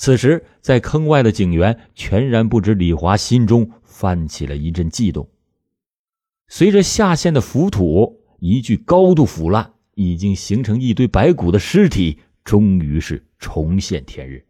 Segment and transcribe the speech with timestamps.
[0.00, 5.28] 此时，在坑外的警员全然不知李华心中泛起了一阵悸动。
[6.48, 14.46] 随着下陷的浮土，一具高度腐烂、已经形成一堆白骨的尸体，终于是重现天日。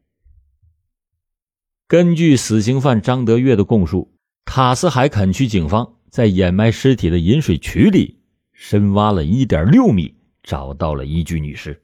[1.89, 4.13] 根据死刑犯张德月的供述，
[4.45, 8.21] 塔斯海垦区警方在掩埋尸体的引水渠里
[8.53, 10.15] 深挖了一点六米，
[10.45, 11.83] 找到了一具女尸。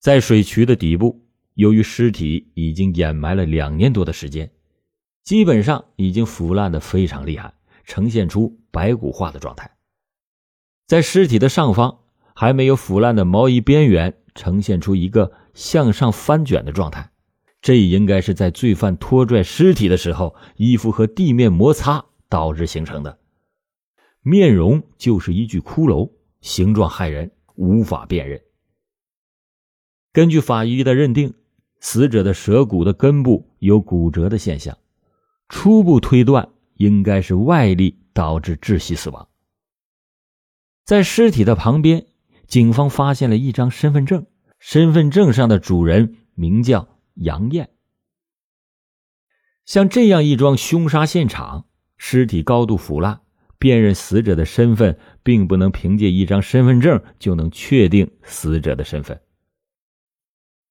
[0.00, 1.25] 在水渠的底部。
[1.56, 4.50] 由于尸体已经掩埋了两年多的时间，
[5.24, 9.74] 基本上已经腐烂的非常厉害，呈现出白骨化的状态。
[10.86, 12.00] 在尸体的上方，
[12.34, 17.10] 还没有腐烂的毛衣边缘呈现出一个向上翻卷的状态，
[17.62, 23.18] 这应该是在罪犯拖拽尸体的时候，衣服和地面摩擦导致形成的。
[24.20, 26.12] 面容就是一具骷髅，
[26.42, 28.42] 形状骇人，无法辨认。
[30.12, 31.32] 根据法医的认定。
[31.80, 34.76] 死者的舌骨的根部有骨折的现象，
[35.48, 39.28] 初步推断应该是外力导致窒息死亡。
[40.84, 42.06] 在尸体的旁边，
[42.46, 44.26] 警方发现了一张身份证，
[44.58, 47.70] 身份证上的主人名叫杨艳。
[49.64, 53.20] 像这样一桩凶杀现场，尸体高度腐烂，
[53.58, 59.20] 辨认死者的身份，并不能凭借一张身份证就能确定死者的身份。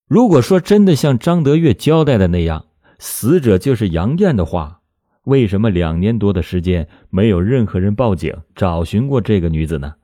[0.07, 2.67] 如果说真的像张德月交代的那样，
[2.99, 4.81] 死者就是杨艳的话，
[5.23, 9.95] 为什么两年多的时间没有任何人报警找寻过这个女子呢？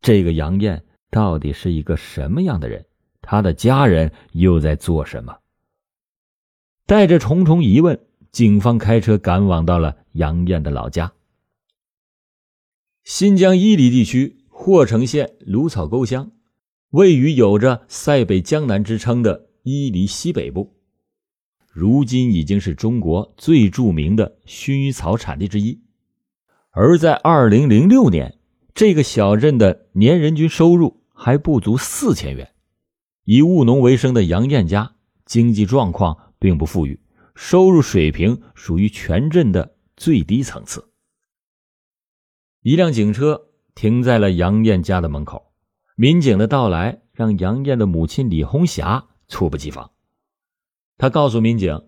[0.00, 2.86] 这个杨艳到底是一个什么样的人？
[3.20, 5.36] 她的家人又在做什么？
[6.86, 8.00] 带着重重疑问，
[8.30, 11.12] 警方开车赶往到了杨艳的老家——
[13.04, 16.30] 新疆伊犁地区霍城县芦草沟乡。
[16.92, 20.74] 位于有着“塞北江南”之称的伊犁西北部，
[21.70, 25.80] 如今已经是中国最著名的薰衣草产地之一。
[26.70, 28.38] 而在2006年，
[28.74, 32.52] 这个小镇的年人均收入还不足四千元。
[33.24, 34.94] 以务农为生的杨艳家
[35.24, 37.00] 经济状况并不富裕，
[37.34, 40.90] 收入水平属于全镇的最低层次。
[42.60, 45.51] 一辆警车停在了杨艳家的门口。
[46.02, 49.92] 民警的到来让杨艳的母亲李红霞猝不及防。
[50.98, 51.80] 她告诉民警，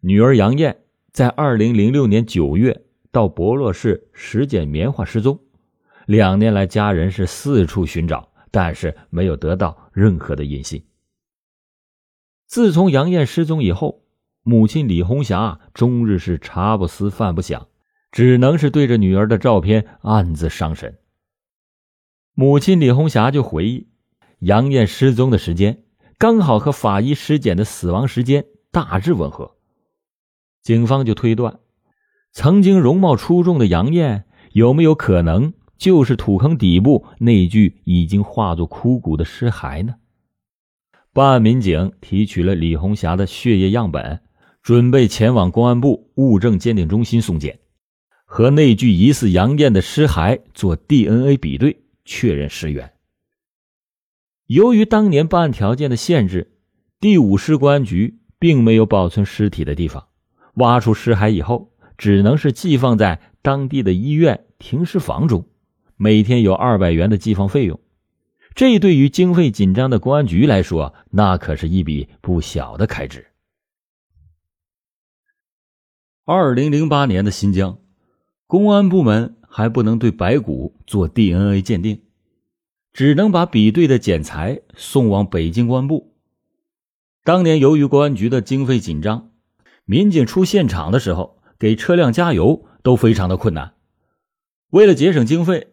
[0.00, 0.82] 女儿杨艳
[1.12, 5.40] 在二零零六年九月到博洛市拾捡棉花失踪，
[6.04, 10.84] 两年来家人是四处寻找，但是没有得到任何的音信。
[12.46, 14.02] 自从杨艳失踪以后，
[14.42, 17.66] 母亲李红霞终日是茶不思饭不想，
[18.12, 20.98] 只能是对着女儿的照片暗自伤神。
[22.36, 23.86] 母亲李红霞就回忆，
[24.40, 25.84] 杨艳失踪的时间
[26.18, 29.52] 刚好和法医尸检的死亡时间大致吻合，
[30.60, 31.60] 警方就推断，
[32.32, 39.94] 曾经容貌出众的杨艳有没有可能就是土坑底部那具已经化作枯骨的尸骸呢？
[41.12, 44.22] 办案民警提取了李红霞的血液样本，
[44.60, 47.60] 准备前往公安部物证鉴定中心送检，
[48.24, 51.83] 和那具疑似杨艳的尸骸做 DNA 比对。
[52.04, 52.92] 确认尸源。
[54.46, 56.58] 由于当年办案条件的限制，
[57.00, 60.08] 第五师公安局并没有保存尸体的地方。
[60.54, 65.48] 挖出尸骸以后，只能是寄放在当地的医院停尸房中，
[65.96, 67.80] 每天有二百元的寄放费用。
[68.54, 73.26] 这对于经费紧张的公安局来说，那可是一笔不小的开支。
[76.26, 77.78] 二零零八年的新疆
[78.46, 79.36] 公安部门。
[79.56, 82.02] 还不能对白骨做 DNA 鉴定，
[82.92, 86.12] 只能把比对的检材送往北京公安部。
[87.22, 89.30] 当年由于公安局的经费紧张，
[89.84, 93.74] 民警出现场的时候给车辆加油都非常的困难。
[94.70, 95.68] 为了节省经费，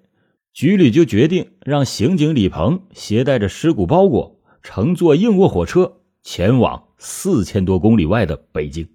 [0.53, 8.87] 局里就决定让刑警李鹏携带着尸骨包裹，乘坐硬卧火车前往四千多公里外的北京。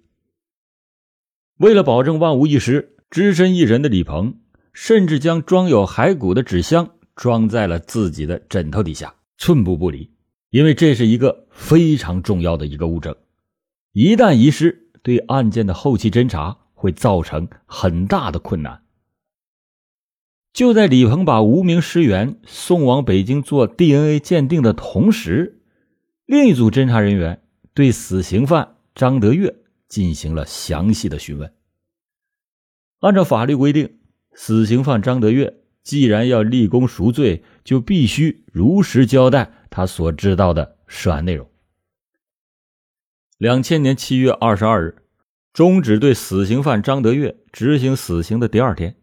[1.57, 4.39] 为了保证万无一失，只身一人的李鹏。
[4.79, 10.11] 甚至将装有骸骨的纸箱装在了自己的枕头底下，寸步不离，
[10.51, 13.15] 因为这是一个非常重要的一个物证，
[13.91, 18.83] 一旦遗失，对案件的后期侦查会造成很大的困难。
[20.53, 25.59] 就在李鹏把无名尸源送往北京做 DNA 鉴定的同时，
[26.27, 27.41] 另一组侦查人员
[27.73, 29.55] 对死刑犯张德月
[29.87, 31.51] 进行了详细的询问。
[32.99, 33.97] 按照法律规定。
[34.39, 41.49] 死刑犯张德月既然要立功赎罪，就必须如实交代他所知道的涉案内容。
[43.39, 45.01] 两千年七月二十二日，
[45.53, 48.95] 终止对死刑犯张德月执行死刑的第二天，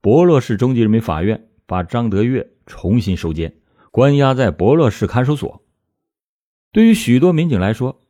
[0.00, 3.54] 博洛市中级人民法院把张德月重新收监，
[3.92, 5.62] 关押在博洛市看守所。
[6.72, 8.00] 对于许多民警来说，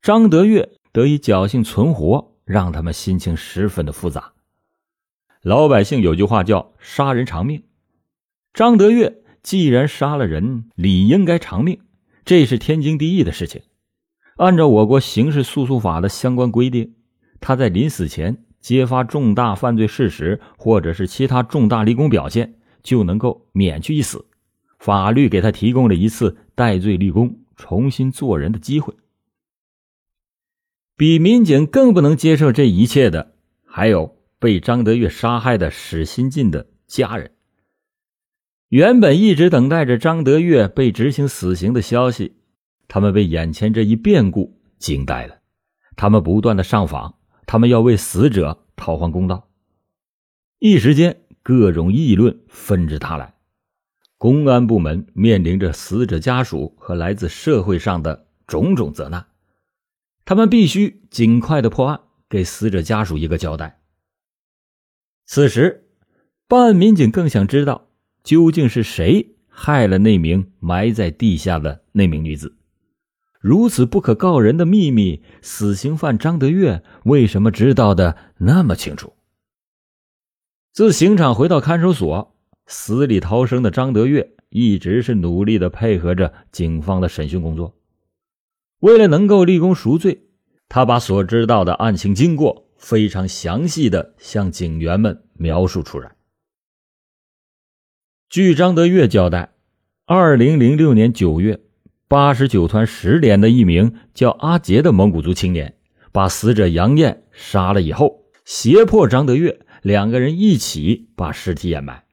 [0.00, 4.32] 张德月得以侥幸存活，让他们心情十分的复杂。
[5.44, 7.64] 老百姓有句话叫“杀人偿命”，
[8.54, 11.80] 张德月既然杀了人，理应该偿命，
[12.24, 13.60] 这是天经地义的事情。
[14.36, 16.94] 按照我国刑事诉讼法的相关规定，
[17.40, 24.24] 他在临死前揭发重大犯罪事实或者是其他重大立功表现，就能够免去一死。
[24.78, 28.94] 法律给他提供了一次戴罪立功、重新做人的机会。
[30.96, 33.34] 比民警更不能接受这一切的，
[33.66, 34.13] 还有
[34.44, 37.30] 被张德月杀害的史新进的家人。
[38.68, 42.36] 原本一直等待着张德月被执行死刑的消息。
[42.86, 45.38] 他们被眼前这一变故惊呆了，
[45.96, 47.14] 他们不断的上访，
[47.46, 49.48] 他们要为死者讨还公道。
[50.58, 53.36] 一时间，各种议论纷至沓来，
[54.18, 59.24] 公安部门面临着死者家属和来自社会上的种种责难，
[60.26, 61.98] 他们必须尽快的破案，
[62.28, 63.80] 给死者家属一个交代。
[65.26, 65.86] 此时，
[66.46, 67.88] 办案民警更想知道，
[68.22, 72.56] 究竟是谁害了那名埋在地下的那名女子。
[73.40, 79.12] 如此不可告人的秘密，死刑犯张德月为什么知道的那么清楚？
[80.72, 82.34] 自刑场回到看守所，
[82.66, 87.76] 死里逃生的张德月一直是努力的配合着警方的审讯工作。
[88.80, 90.24] 为了能够立功赎罪，
[90.68, 96.14] 他把所知道的案情经过非常详细的向警员们描述出来。
[98.28, 99.54] 据张德月交代，
[100.04, 101.62] 二零零六年九月。
[102.06, 105.78] 八十九团十连的一名叫阿杰的蒙古族青年，
[106.12, 112.04] 把死者杨艳杀了以后，胁迫张德月两个人一起把尸体掩埋。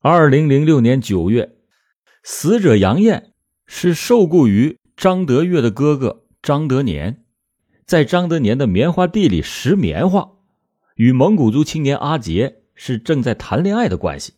[0.00, 1.56] 二零零六年九月，
[2.24, 3.32] 死者杨艳
[3.66, 7.24] 是受雇于张德月的哥哥张德年，
[7.88, 10.32] 在张德年的棉花地里拾棉花，
[10.96, 14.34] 与蒙古族青年阿杰是正在谈恋爱的关系。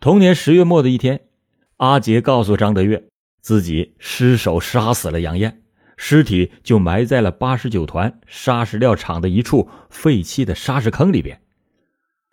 [0.00, 1.28] 同年十月末的一天。
[1.76, 3.10] 阿杰告诉张德月，
[3.42, 5.64] 自己失手杀死了杨艳，
[5.98, 11.42] 尸体就埋在了八十九团砂石料厂的一处废弃的砂石坑里边。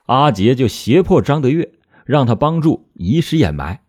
[0.06, 1.74] 阿杰就胁迫张德月，
[2.06, 3.84] 让他帮助移尸掩埋。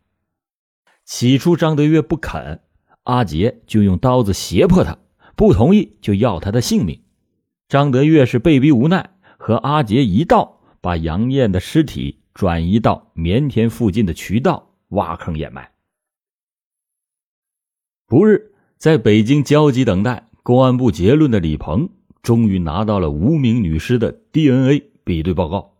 [1.05, 2.63] 起初张德月不肯，
[3.05, 4.99] 阿杰就用刀子胁迫他，
[5.37, 7.01] 不同意就要他的性命。
[7.69, 14.69] 张德月是被逼无奈，和阿杰一道把杨艳的尸体转移到棉田附近的渠道。
[14.93, 15.71] 挖坑掩埋。
[18.07, 21.89] 不日，在北京焦急等待公安部结论的李鹏，
[22.23, 25.73] 终于拿到了无名女尸的 DNA 比对报告。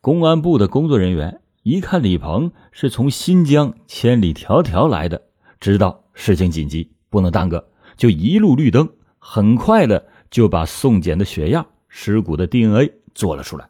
[0.00, 5.20] 公安部的工作人员一看李鹏是从新疆千里迢迢来的，
[5.60, 8.88] 知道事情紧急，不能耽搁，就一路绿灯，
[9.18, 13.68] 很快的就把送检的血样、尸骨的 DNA 做了出来。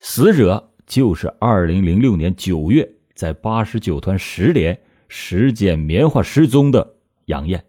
[0.00, 2.94] 死者就是二零零六年九月。
[3.14, 6.94] 在八十九团十连拾捡棉花失踪的
[7.24, 7.64] 杨艳，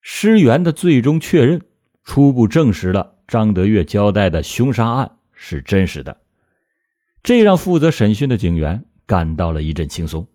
[0.00, 1.62] 尸源的最终确认，
[2.02, 6.20] 初步证实了张德月交代的凶杀案是真实的，
[7.22, 10.26] 这让负责审讯的警员感到了一阵轻松。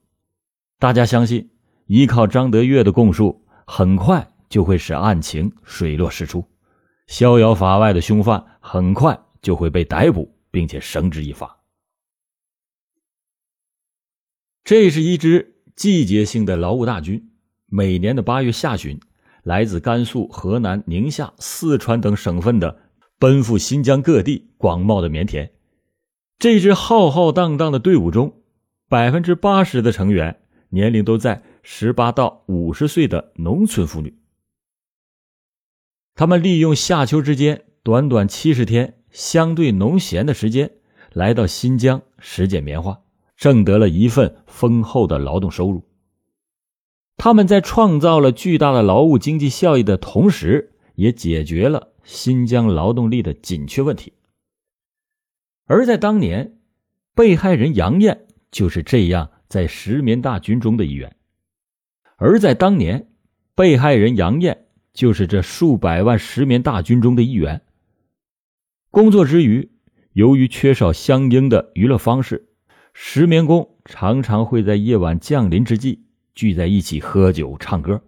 [0.79, 1.49] 大家相信，
[1.87, 3.40] 依靠张德月的供述，
[3.73, 6.45] 很快就会使案情水落石出，
[7.07, 11.57] 逍遥法外的凶犯很快就会被逮捕，并且绳之以法。
[14.65, 17.31] 这是一支季节性的劳务大军，
[17.67, 18.99] 每年的八月下旬，
[19.41, 22.77] 来自甘肃、河南、宁夏、四川等省份的
[23.17, 25.49] 奔赴新疆各地广袤的棉田。
[26.39, 28.33] 这支浩浩荡荡的队伍中，
[28.89, 34.17] 百分之八十的成员年龄都在十八到五十岁的农村妇女。
[36.15, 40.71] 他们利用夏秋之间短短七十天相对农闲的时间，
[41.13, 43.01] 来到新疆拾捡棉花。
[43.37, 45.83] 挣得了一份丰厚的劳动收入。
[47.17, 54.13] 他们在创造了巨大的劳务经济效益的同时，也解决了新疆劳动力的紧缺问题。
[55.65, 56.59] 而在当年，
[57.15, 61.15] 被害人杨艳就是这样在石棉大军中的一员。
[62.23, 63.07] 而在当年，
[63.55, 67.63] 被害人杨艳就是这数百万石棉大军中的一员。
[68.91, 69.71] 工作之余，
[70.13, 72.47] 由于缺少相应的娱乐方式。
[72.93, 76.03] 石棉工常常会在夜晚降临之际
[76.35, 77.99] 聚在一起喝酒唱歌，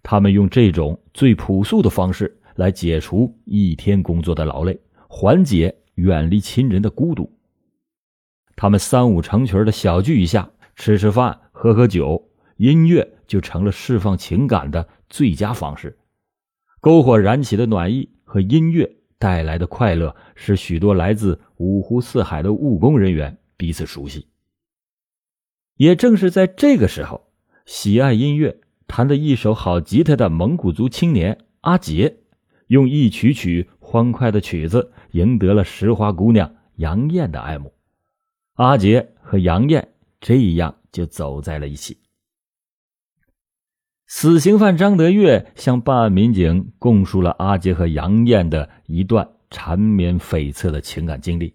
[0.00, 7.28] 他们用这种最朴素的方式来解除一天工作的劳累，缓解远离亲人的孤独。
[8.54, 12.28] 他们三五成群的小聚一下，吃吃饭，喝喝酒，
[12.58, 15.96] 音乐就成了释放情感的最佳方式。
[16.82, 24.26] 篝火燃起的暖意和音乐带来的快乐，使许多来自五湖四海的务工人员彼此熟悉。
[25.76, 27.28] 也正是在这个时候，
[27.66, 32.16] 喜爱音乐、弹得一手好吉他的蒙古族青年阿杰，
[32.66, 37.72] 用一曲曲欢快的曲子赢得了石花姑娘杨艳的爱慕。
[38.54, 41.96] 阿杰和杨艳这样就走在了一起。
[44.12, 51.54] 死刑犯张德月向办案民警供述了阿杰和杨艳的一段缠绵悱恻的情感经历。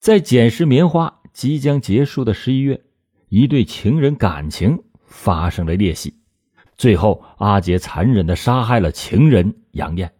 [0.00, 2.82] 在捡拾棉花即将结束的十一月，
[3.28, 6.14] 一对情人感情发生了裂隙，
[6.78, 10.14] 最后阿杰残忍的杀害了情人杨艳。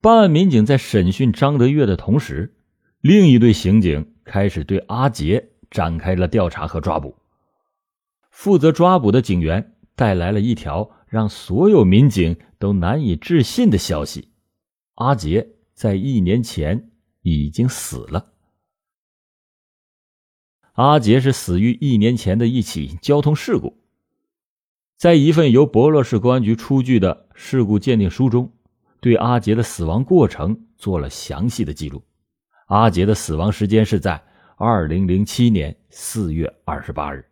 [0.00, 2.54] 办案民警在审讯张德月的同时。
[3.00, 7.16] 另一队刑警开始对阿杰展开了调查和抓捕。
[8.32, 14.30] 负责抓捕的警员带来了一条让所有民警都难以置信的消息：
[14.94, 18.32] 阿杰在一年前已经死了。
[20.72, 23.78] 阿杰是死于一年前的一起交通事故。
[24.96, 28.50] 在一份由博洛市公安局出具的事故鉴定书中，
[29.00, 32.02] 对阿杰的死亡过程做了详细的记录。
[32.68, 34.24] 阿杰的死亡时间是在
[34.56, 37.31] 二零零七年四月二十八日。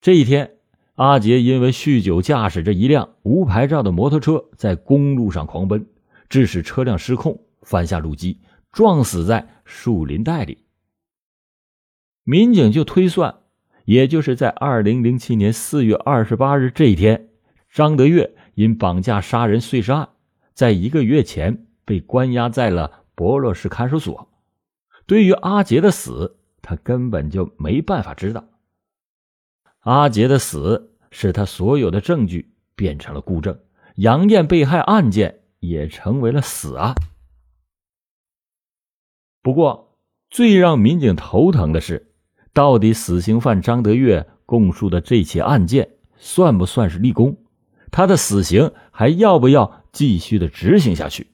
[0.00, 0.52] 这一天，
[0.94, 5.86] 阿杰因为酗酒驾驶着一辆无牌照的摩托车在公路上狂奔，
[6.28, 8.40] 致使车辆失控翻下路基，
[8.70, 10.58] 撞死在树林带里。
[12.22, 13.34] 民警就推算，
[13.84, 17.28] 也就是在二零零七年四月二十八日这一天，
[17.72, 20.08] 张德月因绑架杀人碎尸案，
[20.54, 23.04] 在一个月前被关押在了。
[23.16, 24.28] 博洛市看守所，
[25.04, 28.44] 对于阿杰的死，他根本就没办法知道。
[29.80, 33.58] 阿杰的死使他所有的证据变成了孤证，
[33.96, 36.94] 杨艳被害案件也成为了死案。
[39.42, 39.96] 不过，
[40.28, 42.12] 最让民警头疼的是，
[42.52, 47.38] 到底死刑犯张德月供述的这起案件算不算是立功？
[47.90, 51.28] 他的死刑还要不要继续的执行下去？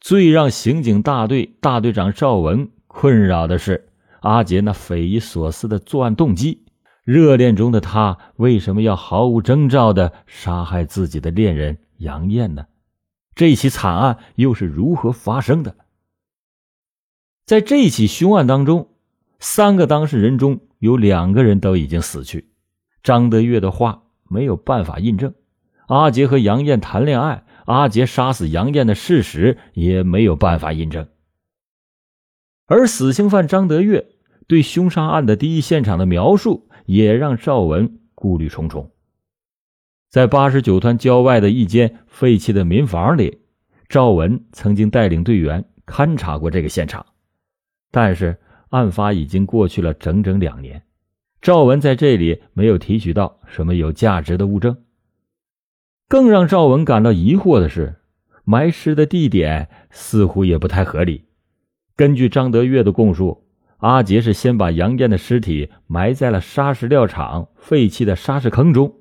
[0.00, 6.64] 最让刑警大队大队长赵文困扰的是阿杰那匪夷所思的作案动机。
[7.08, 12.66] 热恋中的他为什么要毫无征兆的杀害自己的恋人杨艳呢？
[13.34, 15.74] 这起惨案又是如何发生的？
[17.46, 18.90] 在这起凶案当中，
[19.40, 22.50] 三个当事人中有两个人都已经死去，
[23.02, 25.32] 张德月的话没有办法印证。
[25.86, 27.46] 阿杰和杨艳谈恋爱。
[27.64, 31.08] 阿杰杀死杨艳的事实也没有办法印证，
[32.66, 34.10] 而死刑犯张德月
[34.46, 38.90] 对凶杀案的第一现场的描述也让赵文顾虑重重。
[40.08, 43.42] 在八十九团郊外的一间废弃的民房里，
[43.90, 47.04] 赵文曾经带领队员勘察过这个现场，
[47.90, 48.38] 但是
[48.70, 50.82] 案发已经过去了整整两年，
[51.42, 54.78] 赵文在这里没有提取到什么有价值的物证。
[56.08, 57.96] 更让赵文感到疑惑的是，
[58.44, 61.26] 埋尸的地点似乎也不太合理。
[61.94, 63.44] 根据张德月的供述，
[63.78, 68.96] 阿杰是先把杨艳的尸体埋在了砂石料厂废弃的沙石坑中，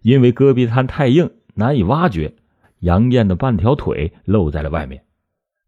[0.00, 2.34] 因为戈壁滩太硬难以挖掘，
[2.78, 5.04] 杨艳的半条腿露在了外面。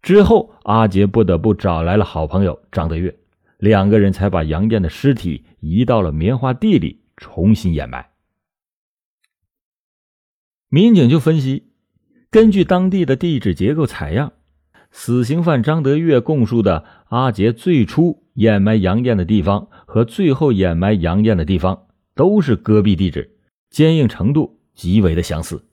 [0.01, 3.15] 之后，阿杰不得不找来了好朋友张德月，
[3.59, 8.11] 两个人才把杨艳的尸体移到了棉花地里重新掩埋。
[10.71, 11.71] 民警就分析，
[12.31, 14.33] 根据当地的地质结构采样，
[14.97, 23.37] 死刑犯张德月供述的阿杰最初掩埋杨艳的地方和最后掩埋杨艳的地方都是戈壁地质，
[23.71, 25.65] 坚硬程度极为的相似。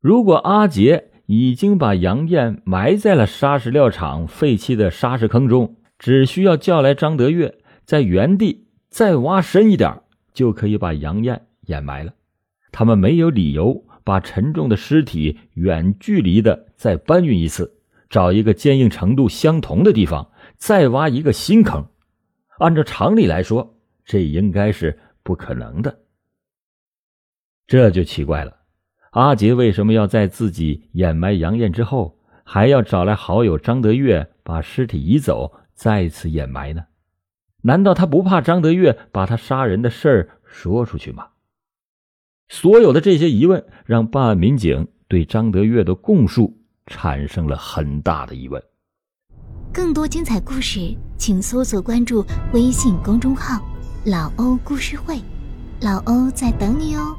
[0.00, 10.00] 如果阿杰已经把杨艳埋在了砂石料厂废弃的砂石坑中，只需要叫来张德月，在原地再挖深一点，
[10.32, 12.14] 就可以把杨艳掩埋了。
[12.72, 17.80] 他们没有理由把沉重的尸体远距离的再搬运一次，
[18.12, 21.88] 找一个坚硬程度相同的地方再挖一个新坑。
[22.58, 26.00] 按照常理来说，这应该是不可能的。
[27.66, 28.54] 这就奇怪了，
[29.12, 36.84] 阿杰为什么要在自己掩埋杨艳之后，还要找来好友张德月把尸体移走，再次掩埋呢？
[37.62, 41.28] 难道他不怕张德月把他杀人的事儿说出去吗？
[42.50, 48.62] 所有的这些疑问让办案民警对张德月的供述产生了很大的疑问。
[49.72, 53.58] 更多精彩故事，请搜索关注微信公众号
[54.04, 55.18] “老欧故事会”，
[55.80, 57.16] 老欧在等你哦。